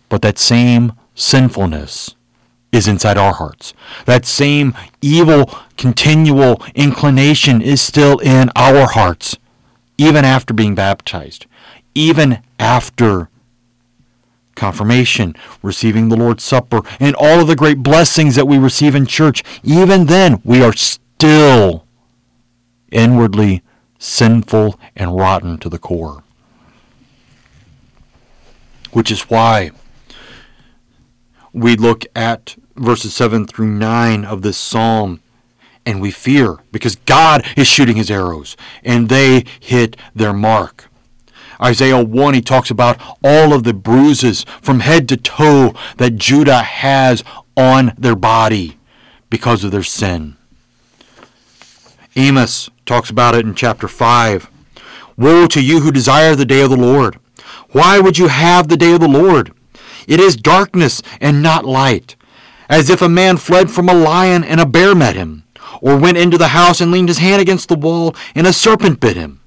But 0.07 0.21
that 0.21 0.37
same 0.37 0.93
sinfulness 1.13 2.15
is 2.75 2.87
inside 2.87 3.17
our 3.17 3.33
hearts. 3.33 3.73
That 4.05 4.25
same 4.25 4.75
evil, 5.01 5.49
continual 5.77 6.61
inclination 6.75 7.61
is 7.61 7.81
still 7.81 8.19
in 8.19 8.49
our 8.55 8.87
hearts, 8.87 9.37
even 9.97 10.23
after 10.25 10.53
being 10.53 10.75
baptized 10.75 11.47
even 11.95 12.39
after 12.59 13.29
confirmation, 14.53 15.33
receiving 15.63 16.09
the 16.09 16.15
Lord's 16.15 16.43
Supper, 16.43 16.81
and 16.99 17.15
all 17.15 17.39
of 17.39 17.47
the 17.47 17.55
great 17.55 17.79
blessings 17.79 18.35
that 18.35 18.47
we 18.47 18.57
receive 18.57 18.93
in 18.93 19.05
church, 19.05 19.43
even 19.63 20.05
then 20.05 20.41
we 20.43 20.61
are 20.61 20.73
still 20.73 21.85
inwardly 22.91 23.63
sinful 23.97 24.79
and 24.95 25.15
rotten 25.15 25.57
to 25.57 25.69
the 25.69 25.79
core. 25.79 26.23
Which 28.91 29.11
is 29.11 29.23
why 29.23 29.71
we 31.51 31.75
look 31.75 32.05
at 32.15 32.55
verses 32.75 33.13
7 33.13 33.47
through 33.47 33.67
9 33.67 34.25
of 34.25 34.41
this 34.41 34.57
psalm 34.57 35.21
and 35.85 36.01
we 36.01 36.11
fear 36.11 36.57
because 36.71 36.95
God 36.95 37.45
is 37.55 37.67
shooting 37.67 37.95
his 37.95 38.09
arrows 38.09 38.57
and 38.83 39.07
they 39.07 39.45
hit 39.59 39.95
their 40.13 40.33
mark. 40.33 40.89
Isaiah 41.61 42.03
1, 42.03 42.33
he 42.33 42.41
talks 42.41 42.69
about 42.69 42.99
all 43.23 43.53
of 43.53 43.63
the 43.63 43.73
bruises 43.73 44.45
from 44.61 44.81
head 44.81 45.07
to 45.09 45.17
toe 45.17 45.73
that 45.97 46.17
Judah 46.17 46.63
has 46.63 47.23
on 47.55 47.93
their 47.97 48.15
body 48.15 48.77
because 49.29 49.63
of 49.63 49.71
their 49.71 49.83
sin. 49.83 50.35
Amos 52.15 52.69
talks 52.85 53.09
about 53.09 53.35
it 53.35 53.45
in 53.45 53.55
chapter 53.55 53.87
5. 53.87 54.49
Woe 55.17 55.47
to 55.47 55.63
you 55.63 55.81
who 55.81 55.91
desire 55.91 56.35
the 56.35 56.45
day 56.45 56.61
of 56.61 56.69
the 56.69 56.77
Lord. 56.77 57.19
Why 57.71 57.99
would 57.99 58.17
you 58.17 58.27
have 58.27 58.67
the 58.67 58.77
day 58.77 58.93
of 58.93 58.99
the 58.99 59.07
Lord? 59.07 59.53
It 60.07 60.19
is 60.19 60.35
darkness 60.35 61.01
and 61.19 61.41
not 61.41 61.65
light, 61.65 62.15
as 62.69 62.89
if 62.89 63.01
a 63.01 63.09
man 63.09 63.37
fled 63.37 63.69
from 63.71 63.89
a 63.89 63.93
lion 63.93 64.43
and 64.43 64.59
a 64.59 64.65
bear 64.65 64.95
met 64.95 65.15
him, 65.15 65.43
or 65.81 65.97
went 65.97 66.17
into 66.17 66.37
the 66.37 66.49
house 66.49 66.81
and 66.81 66.91
leaned 66.91 67.09
his 67.09 67.19
hand 67.19 67.41
against 67.41 67.69
the 67.69 67.75
wall 67.75 68.15
and 68.33 68.47
a 68.47 68.53
serpent 68.53 68.99
bit 68.99 69.15
him. 69.15 69.41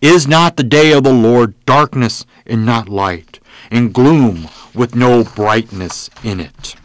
Is 0.00 0.28
not 0.28 0.56
the 0.56 0.62
day 0.62 0.92
of 0.92 1.02
the 1.02 1.12
Lord 1.12 1.54
darkness 1.64 2.24
and 2.46 2.64
not 2.64 2.88
light, 2.88 3.40
and 3.70 3.92
gloom 3.92 4.48
with 4.74 4.94
no 4.94 5.24
brightness 5.24 6.08
in 6.22 6.38
it? 6.38 6.76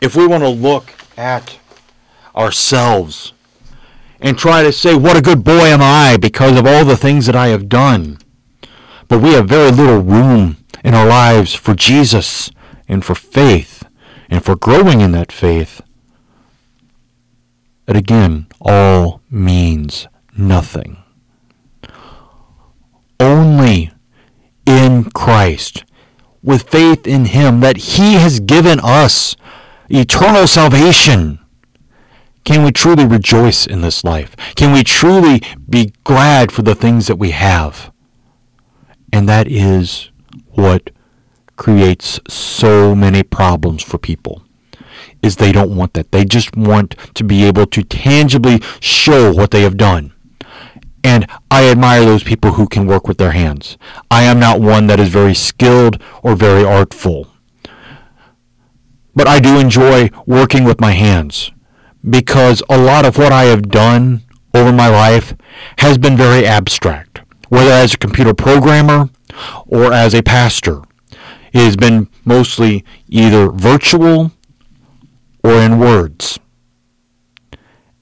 If 0.00 0.16
we 0.16 0.26
want 0.26 0.42
to 0.42 0.48
look 0.48 0.92
at 1.16 1.58
ourselves 2.34 3.32
and 4.20 4.38
try 4.38 4.62
to 4.62 4.72
say, 4.72 4.94
What 4.94 5.16
a 5.16 5.22
good 5.22 5.44
boy 5.44 5.66
am 5.66 5.80
I 5.80 6.16
because 6.20 6.58
of 6.58 6.66
all 6.66 6.84
the 6.84 6.96
things 6.96 7.26
that 7.26 7.36
I 7.36 7.48
have 7.48 7.68
done, 7.68 8.18
but 9.08 9.20
we 9.20 9.32
have 9.32 9.48
very 9.48 9.70
little 9.70 10.00
room 10.00 10.56
in 10.82 10.94
our 10.94 11.06
lives 11.06 11.54
for 11.54 11.74
Jesus 11.74 12.50
and 12.88 13.04
for 13.04 13.14
faith 13.14 13.84
and 14.28 14.44
for 14.44 14.56
growing 14.56 15.00
in 15.00 15.12
that 15.12 15.32
faith, 15.32 15.80
it 17.86 17.96
again 17.96 18.46
all 18.60 19.20
means 19.30 20.08
nothing. 20.36 20.98
Only 23.20 23.92
in 24.66 25.10
Christ, 25.10 25.84
with 26.42 26.68
faith 26.68 27.06
in 27.06 27.26
Him, 27.26 27.60
that 27.60 27.76
He 27.76 28.14
has 28.14 28.40
given 28.40 28.80
us 28.82 29.36
eternal 29.88 30.46
salvation, 30.46 31.38
can 32.44 32.62
we 32.62 32.70
truly 32.70 33.06
rejoice 33.06 33.66
in 33.66 33.80
this 33.80 34.04
life? 34.04 34.36
Can 34.54 34.72
we 34.72 34.84
truly 34.84 35.40
be 35.68 35.92
glad 36.04 36.52
for 36.52 36.62
the 36.62 36.74
things 36.74 37.06
that 37.08 37.16
we 37.16 37.32
have? 37.32 37.92
And 39.12 39.28
that 39.28 39.48
is 39.48 40.10
what 40.50 40.90
creates 41.56 42.20
so 42.28 42.94
many 42.94 43.22
problems 43.22 43.82
for 43.82 43.98
people 43.98 44.42
is 45.22 45.36
they 45.36 45.52
don't 45.52 45.74
want 45.74 45.94
that. 45.94 46.12
They 46.12 46.24
just 46.24 46.56
want 46.56 46.94
to 47.14 47.24
be 47.24 47.44
able 47.44 47.66
to 47.66 47.82
tangibly 47.82 48.60
show 48.80 49.32
what 49.32 49.50
they 49.50 49.62
have 49.62 49.76
done. 49.76 50.12
And 51.02 51.26
I 51.50 51.68
admire 51.70 52.04
those 52.04 52.22
people 52.24 52.52
who 52.52 52.66
can 52.66 52.86
work 52.86 53.06
with 53.08 53.18
their 53.18 53.30
hands. 53.32 53.78
I 54.10 54.24
am 54.24 54.38
not 54.38 54.60
one 54.60 54.86
that 54.88 55.00
is 55.00 55.08
very 55.08 55.34
skilled 55.34 56.02
or 56.22 56.34
very 56.34 56.64
artful. 56.64 57.28
But 59.14 59.26
I 59.28 59.38
do 59.40 59.58
enjoy 59.58 60.10
working 60.26 60.64
with 60.64 60.80
my 60.80 60.92
hands 60.92 61.50
because 62.08 62.62
a 62.68 62.76
lot 62.78 63.04
of 63.06 63.16
what 63.18 63.32
I 63.32 63.44
have 63.44 63.70
done 63.70 64.22
over 64.52 64.72
my 64.72 64.88
life 64.88 65.34
has 65.78 65.96
been 65.98 66.16
very 66.16 66.46
abstract. 66.46 67.20
whether 67.48 67.70
as 67.70 67.94
a 67.94 67.98
computer 67.98 68.34
programmer 68.34 69.08
or 69.66 69.92
as 69.92 70.14
a 70.14 70.22
pastor. 70.22 70.82
It 71.56 71.64
has 71.64 71.76
been 71.76 72.10
mostly 72.22 72.84
either 73.08 73.50
virtual 73.50 74.30
or 75.42 75.52
in 75.52 75.78
words. 75.78 76.38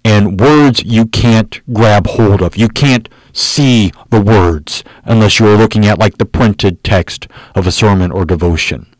And 0.04 0.40
words 0.40 0.82
you 0.82 1.06
can't 1.06 1.62
grab 1.72 2.08
hold 2.08 2.42
of. 2.42 2.56
You 2.56 2.68
can't 2.68 3.08
see 3.32 3.92
the 4.10 4.20
words 4.20 4.82
unless 5.04 5.38
you're 5.38 5.56
looking 5.56 5.86
at 5.86 6.00
like 6.00 6.18
the 6.18 6.26
printed 6.26 6.82
text 6.82 7.28
of 7.54 7.68
a 7.68 7.70
sermon 7.70 8.10
or 8.10 8.24
devotion. 8.24 8.92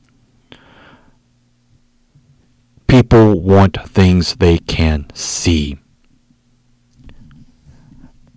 People 2.86 3.40
want 3.40 3.76
things 3.88 4.36
they 4.36 4.58
can 4.58 5.08
see. 5.14 5.80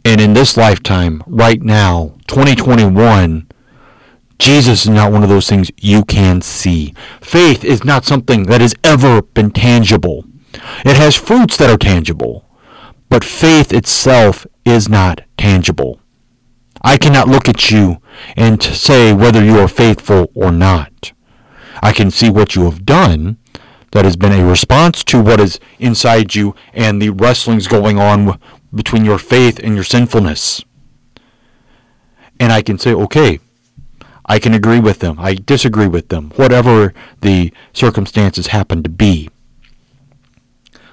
And 0.03 0.19
in 0.19 0.33
this 0.33 0.57
lifetime, 0.57 1.21
right 1.27 1.61
now, 1.61 2.15
2021, 2.25 3.46
Jesus 4.39 4.83
is 4.83 4.89
not 4.89 5.11
one 5.11 5.23
of 5.23 5.29
those 5.29 5.49
things 5.49 5.71
you 5.77 6.03
can 6.03 6.41
see. 6.41 6.93
Faith 7.21 7.63
is 7.63 7.83
not 7.83 8.05
something 8.05 8.43
that 8.43 8.61
has 8.61 8.75
ever 8.83 9.21
been 9.21 9.51
tangible. 9.51 10.25
It 10.85 10.95
has 10.95 11.15
fruits 11.15 11.57
that 11.57 11.69
are 11.69 11.77
tangible, 11.77 12.45
but 13.09 13.23
faith 13.23 13.73
itself 13.73 14.45
is 14.65 14.87
not 14.87 15.21
tangible. 15.37 15.99
I 16.81 16.97
cannot 16.97 17.27
look 17.27 17.49
at 17.49 17.71
you 17.71 18.01
and 18.35 18.61
say 18.61 19.13
whether 19.13 19.43
you 19.43 19.59
are 19.59 19.67
faithful 19.67 20.31
or 20.35 20.51
not. 20.51 21.11
I 21.81 21.91
can 21.91 22.11
see 22.11 22.29
what 22.29 22.55
you 22.55 22.65
have 22.65 22.85
done 22.85 23.37
that 23.91 24.05
has 24.05 24.15
been 24.15 24.33
a 24.33 24.45
response 24.45 25.03
to 25.05 25.21
what 25.21 25.39
is 25.39 25.59
inside 25.79 26.35
you 26.35 26.55
and 26.73 27.01
the 27.01 27.09
wrestlings 27.09 27.67
going 27.67 27.97
on 27.97 28.39
between 28.73 29.05
your 29.05 29.17
faith 29.17 29.59
and 29.59 29.75
your 29.75 29.83
sinfulness. 29.83 30.63
And 32.39 32.51
I 32.51 32.61
can 32.61 32.77
say, 32.77 32.93
okay, 32.93 33.39
I 34.27 34.39
can 34.39 34.53
agree 34.53 34.79
with 34.79 34.99
them. 34.99 35.15
I 35.19 35.35
disagree 35.35 35.87
with 35.87 36.09
them, 36.09 36.31
whatever 36.35 36.93
the 37.21 37.53
circumstances 37.71 38.47
happen 38.47 38.83
to 38.83 38.89
be. 38.89 39.29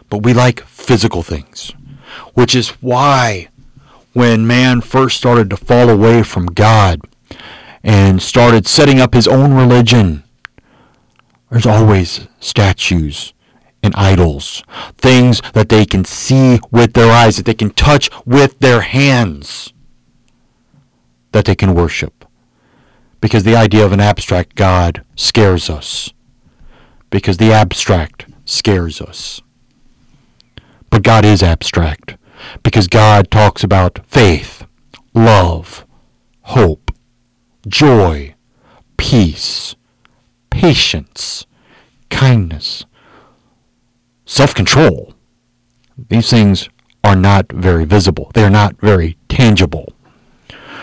But 0.08 0.22
we 0.22 0.32
like 0.32 0.60
physical 0.64 1.22
things, 1.22 1.72
which 2.34 2.54
is 2.54 2.68
why 2.80 3.48
when 4.12 4.46
man 4.46 4.80
first 4.80 5.16
started 5.16 5.50
to 5.50 5.56
fall 5.56 5.90
away 5.90 6.22
from 6.22 6.46
God 6.46 7.00
and 7.82 8.22
started 8.22 8.68
setting 8.68 9.00
up 9.00 9.14
his 9.14 9.26
own 9.26 9.52
religion, 9.52 10.22
there's 11.50 11.66
always 11.66 12.28
statues 12.38 13.32
and 13.82 13.94
idols, 13.96 14.62
things 14.96 15.42
that 15.52 15.68
they 15.68 15.84
can 15.84 16.04
see 16.04 16.60
with 16.70 16.92
their 16.92 17.12
eyes, 17.12 17.36
that 17.36 17.46
they 17.46 17.54
can 17.54 17.70
touch 17.70 18.08
with 18.24 18.58
their 18.60 18.82
hands, 18.82 19.72
that 21.32 21.44
they 21.46 21.56
can 21.56 21.74
worship 21.74 22.23
because 23.24 23.44
the 23.44 23.56
idea 23.56 23.82
of 23.82 23.90
an 23.90 24.00
abstract 24.00 24.54
God 24.54 25.02
scares 25.16 25.70
us. 25.70 26.12
Because 27.08 27.38
the 27.38 27.54
abstract 27.54 28.26
scares 28.44 29.00
us. 29.00 29.40
But 30.90 31.02
God 31.02 31.24
is 31.24 31.42
abstract 31.42 32.18
because 32.62 32.86
God 32.86 33.30
talks 33.30 33.64
about 33.64 34.00
faith, 34.06 34.66
love, 35.14 35.86
hope, 36.42 36.90
joy, 37.66 38.34
peace, 38.98 39.74
patience, 40.50 41.46
kindness, 42.10 42.84
self-control. 44.26 45.14
These 46.10 46.28
things 46.28 46.68
are 47.02 47.16
not 47.16 47.50
very 47.50 47.86
visible. 47.86 48.30
They 48.34 48.44
are 48.44 48.50
not 48.50 48.78
very 48.82 49.16
tangible. 49.30 49.94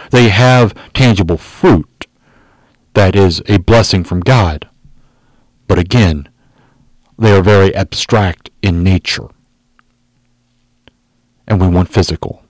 They 0.09 0.29
have 0.29 0.73
tangible 0.95 1.37
fruit 1.37 1.87
that 2.93 3.15
is 3.15 3.41
a 3.47 3.57
blessing 3.57 4.03
from 4.03 4.19
God. 4.19 4.67
But 5.67 5.79
again, 5.79 6.29
they 7.17 7.35
are 7.35 7.41
very 7.41 7.73
abstract 7.75 8.49
in 8.61 8.83
nature. 8.83 9.27
And 11.47 11.61
we 11.61 11.67
want 11.67 11.89
physical. 11.89 12.43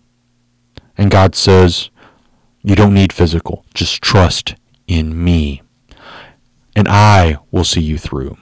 And 0.98 1.12
God 1.12 1.36
says, 1.36 1.90
you 2.64 2.76
don't 2.76 2.94
need 2.94 3.12
physical. 3.12 3.66
Just 3.74 4.02
trust 4.02 4.56
in 4.88 5.24
me. 5.24 5.62
And 6.76 6.88
I 6.88 7.38
will 7.52 7.64
see 7.64 7.82
you 7.82 7.98
through. 7.98 8.38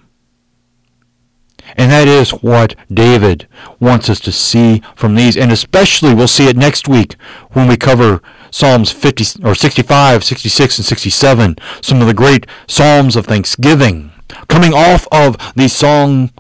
And 1.78 1.92
that 1.92 2.08
is 2.08 2.32
what 2.32 2.76
David 2.92 3.48
wants 3.80 4.10
us 4.10 4.20
to 4.22 4.32
see 4.32 4.82
from 4.96 5.16
these. 5.16 5.38
And 5.38 5.52
especially 5.52 6.14
we'll 6.14 6.28
see 6.28 6.48
it 6.48 6.58
next 6.58 6.88
week 6.88 7.16
when 7.52 7.68
we 7.68 7.78
cover 7.78 8.22
Psalms 8.52 8.92
50 8.92 9.44
or 9.44 9.56
65, 9.56 10.24
66, 10.24 10.78
and 10.78 10.86
67, 10.86 11.56
some 11.82 12.02
of 12.02 12.08
the 12.08 12.14
great 12.14 12.46
psalms 12.68 13.16
of 13.16 13.26
thanksgiving, 13.26 14.12
coming 14.48 14.74
off 14.74 15.08
of 15.12 15.38
these 15.56 15.74
songs 15.74 16.32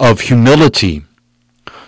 of 0.00 0.22
humility 0.22 1.04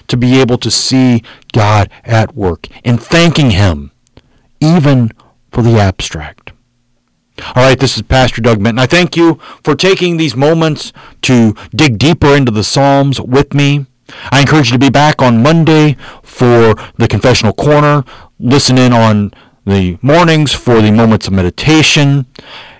to 0.08 0.16
be 0.16 0.40
able 0.40 0.58
to 0.58 0.70
see 0.70 1.22
God 1.52 1.90
at 2.04 2.34
work 2.34 2.66
and 2.84 3.00
thanking 3.00 3.50
him 3.50 3.92
even 4.60 5.10
for 5.50 5.62
the 5.62 5.78
abstract. 5.78 6.52
All 7.54 7.62
right, 7.62 7.78
this 7.78 7.96
is 7.96 8.02
Pastor 8.02 8.42
Doug 8.42 8.60
Minton. 8.60 8.78
I 8.78 8.86
thank 8.86 9.16
you 9.16 9.40
for 9.64 9.74
taking 9.74 10.16
these 10.16 10.36
moments 10.36 10.92
to 11.22 11.54
dig 11.74 11.98
deeper 11.98 12.34
into 12.34 12.52
the 12.52 12.64
Psalms 12.64 13.20
with 13.20 13.54
me. 13.54 13.86
I 14.30 14.40
encourage 14.40 14.68
you 14.68 14.72
to 14.72 14.78
be 14.78 14.90
back 14.90 15.22
on 15.22 15.42
Monday 15.42 15.96
for 16.22 16.74
the 16.98 17.08
Confessional 17.08 17.52
Corner. 17.52 18.04
Listen 18.38 18.76
in 18.76 18.92
on 18.92 19.32
the 19.66 19.98
mornings 20.02 20.52
for 20.52 20.80
the 20.80 20.90
moments 20.90 21.26
of 21.26 21.32
meditation, 21.32 22.26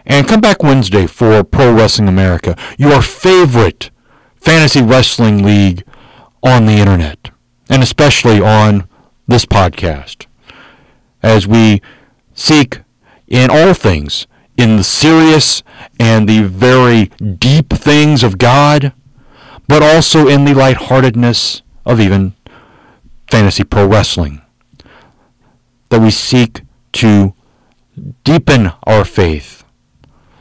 and 0.06 0.26
come 0.26 0.40
back 0.40 0.62
Wednesday 0.62 1.06
for 1.06 1.44
Pro 1.44 1.72
Wrestling 1.72 2.08
America, 2.08 2.56
your 2.78 3.02
favorite 3.02 3.90
fantasy 4.36 4.82
wrestling 4.82 5.42
league 5.44 5.84
on 6.42 6.66
the 6.66 6.72
internet, 6.72 7.30
and 7.68 7.82
especially 7.82 8.40
on 8.40 8.88
this 9.28 9.44
podcast, 9.44 10.26
as 11.22 11.46
we 11.46 11.80
seek 12.34 12.80
in 13.28 13.50
all 13.50 13.74
things, 13.74 14.26
in 14.56 14.76
the 14.76 14.84
serious 14.84 15.62
and 15.98 16.28
the 16.28 16.42
very 16.42 17.06
deep 17.38 17.70
things 17.70 18.22
of 18.22 18.38
God, 18.38 18.92
but 19.68 19.82
also 19.82 20.26
in 20.26 20.44
the 20.44 20.54
lightheartedness 20.54 21.62
of 21.86 22.00
even 22.00 22.34
fantasy 23.30 23.64
pro 23.64 23.86
wrestling. 23.86 24.42
That 25.90 26.00
we 26.00 26.10
seek 26.10 26.62
to 26.92 27.34
deepen 28.24 28.72
our 28.84 29.04
faith 29.04 29.64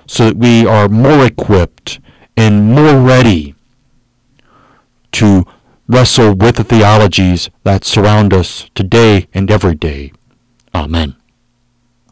so 0.08 0.26
that 0.26 0.38
we 0.38 0.66
are 0.66 0.88
more 0.88 1.26
equipped 1.26 2.00
and 2.36 2.72
more 2.74 3.00
ready 3.00 3.56
to 5.12 5.46
wrestle 5.88 6.34
with 6.34 6.56
the 6.56 6.64
theologies 6.64 7.50
that 7.64 7.84
surround 7.84 8.34
us 8.34 8.70
today 8.76 9.28
and 9.34 9.52
every 9.52 9.76
day. 9.76 10.12
Amen. 10.74 11.19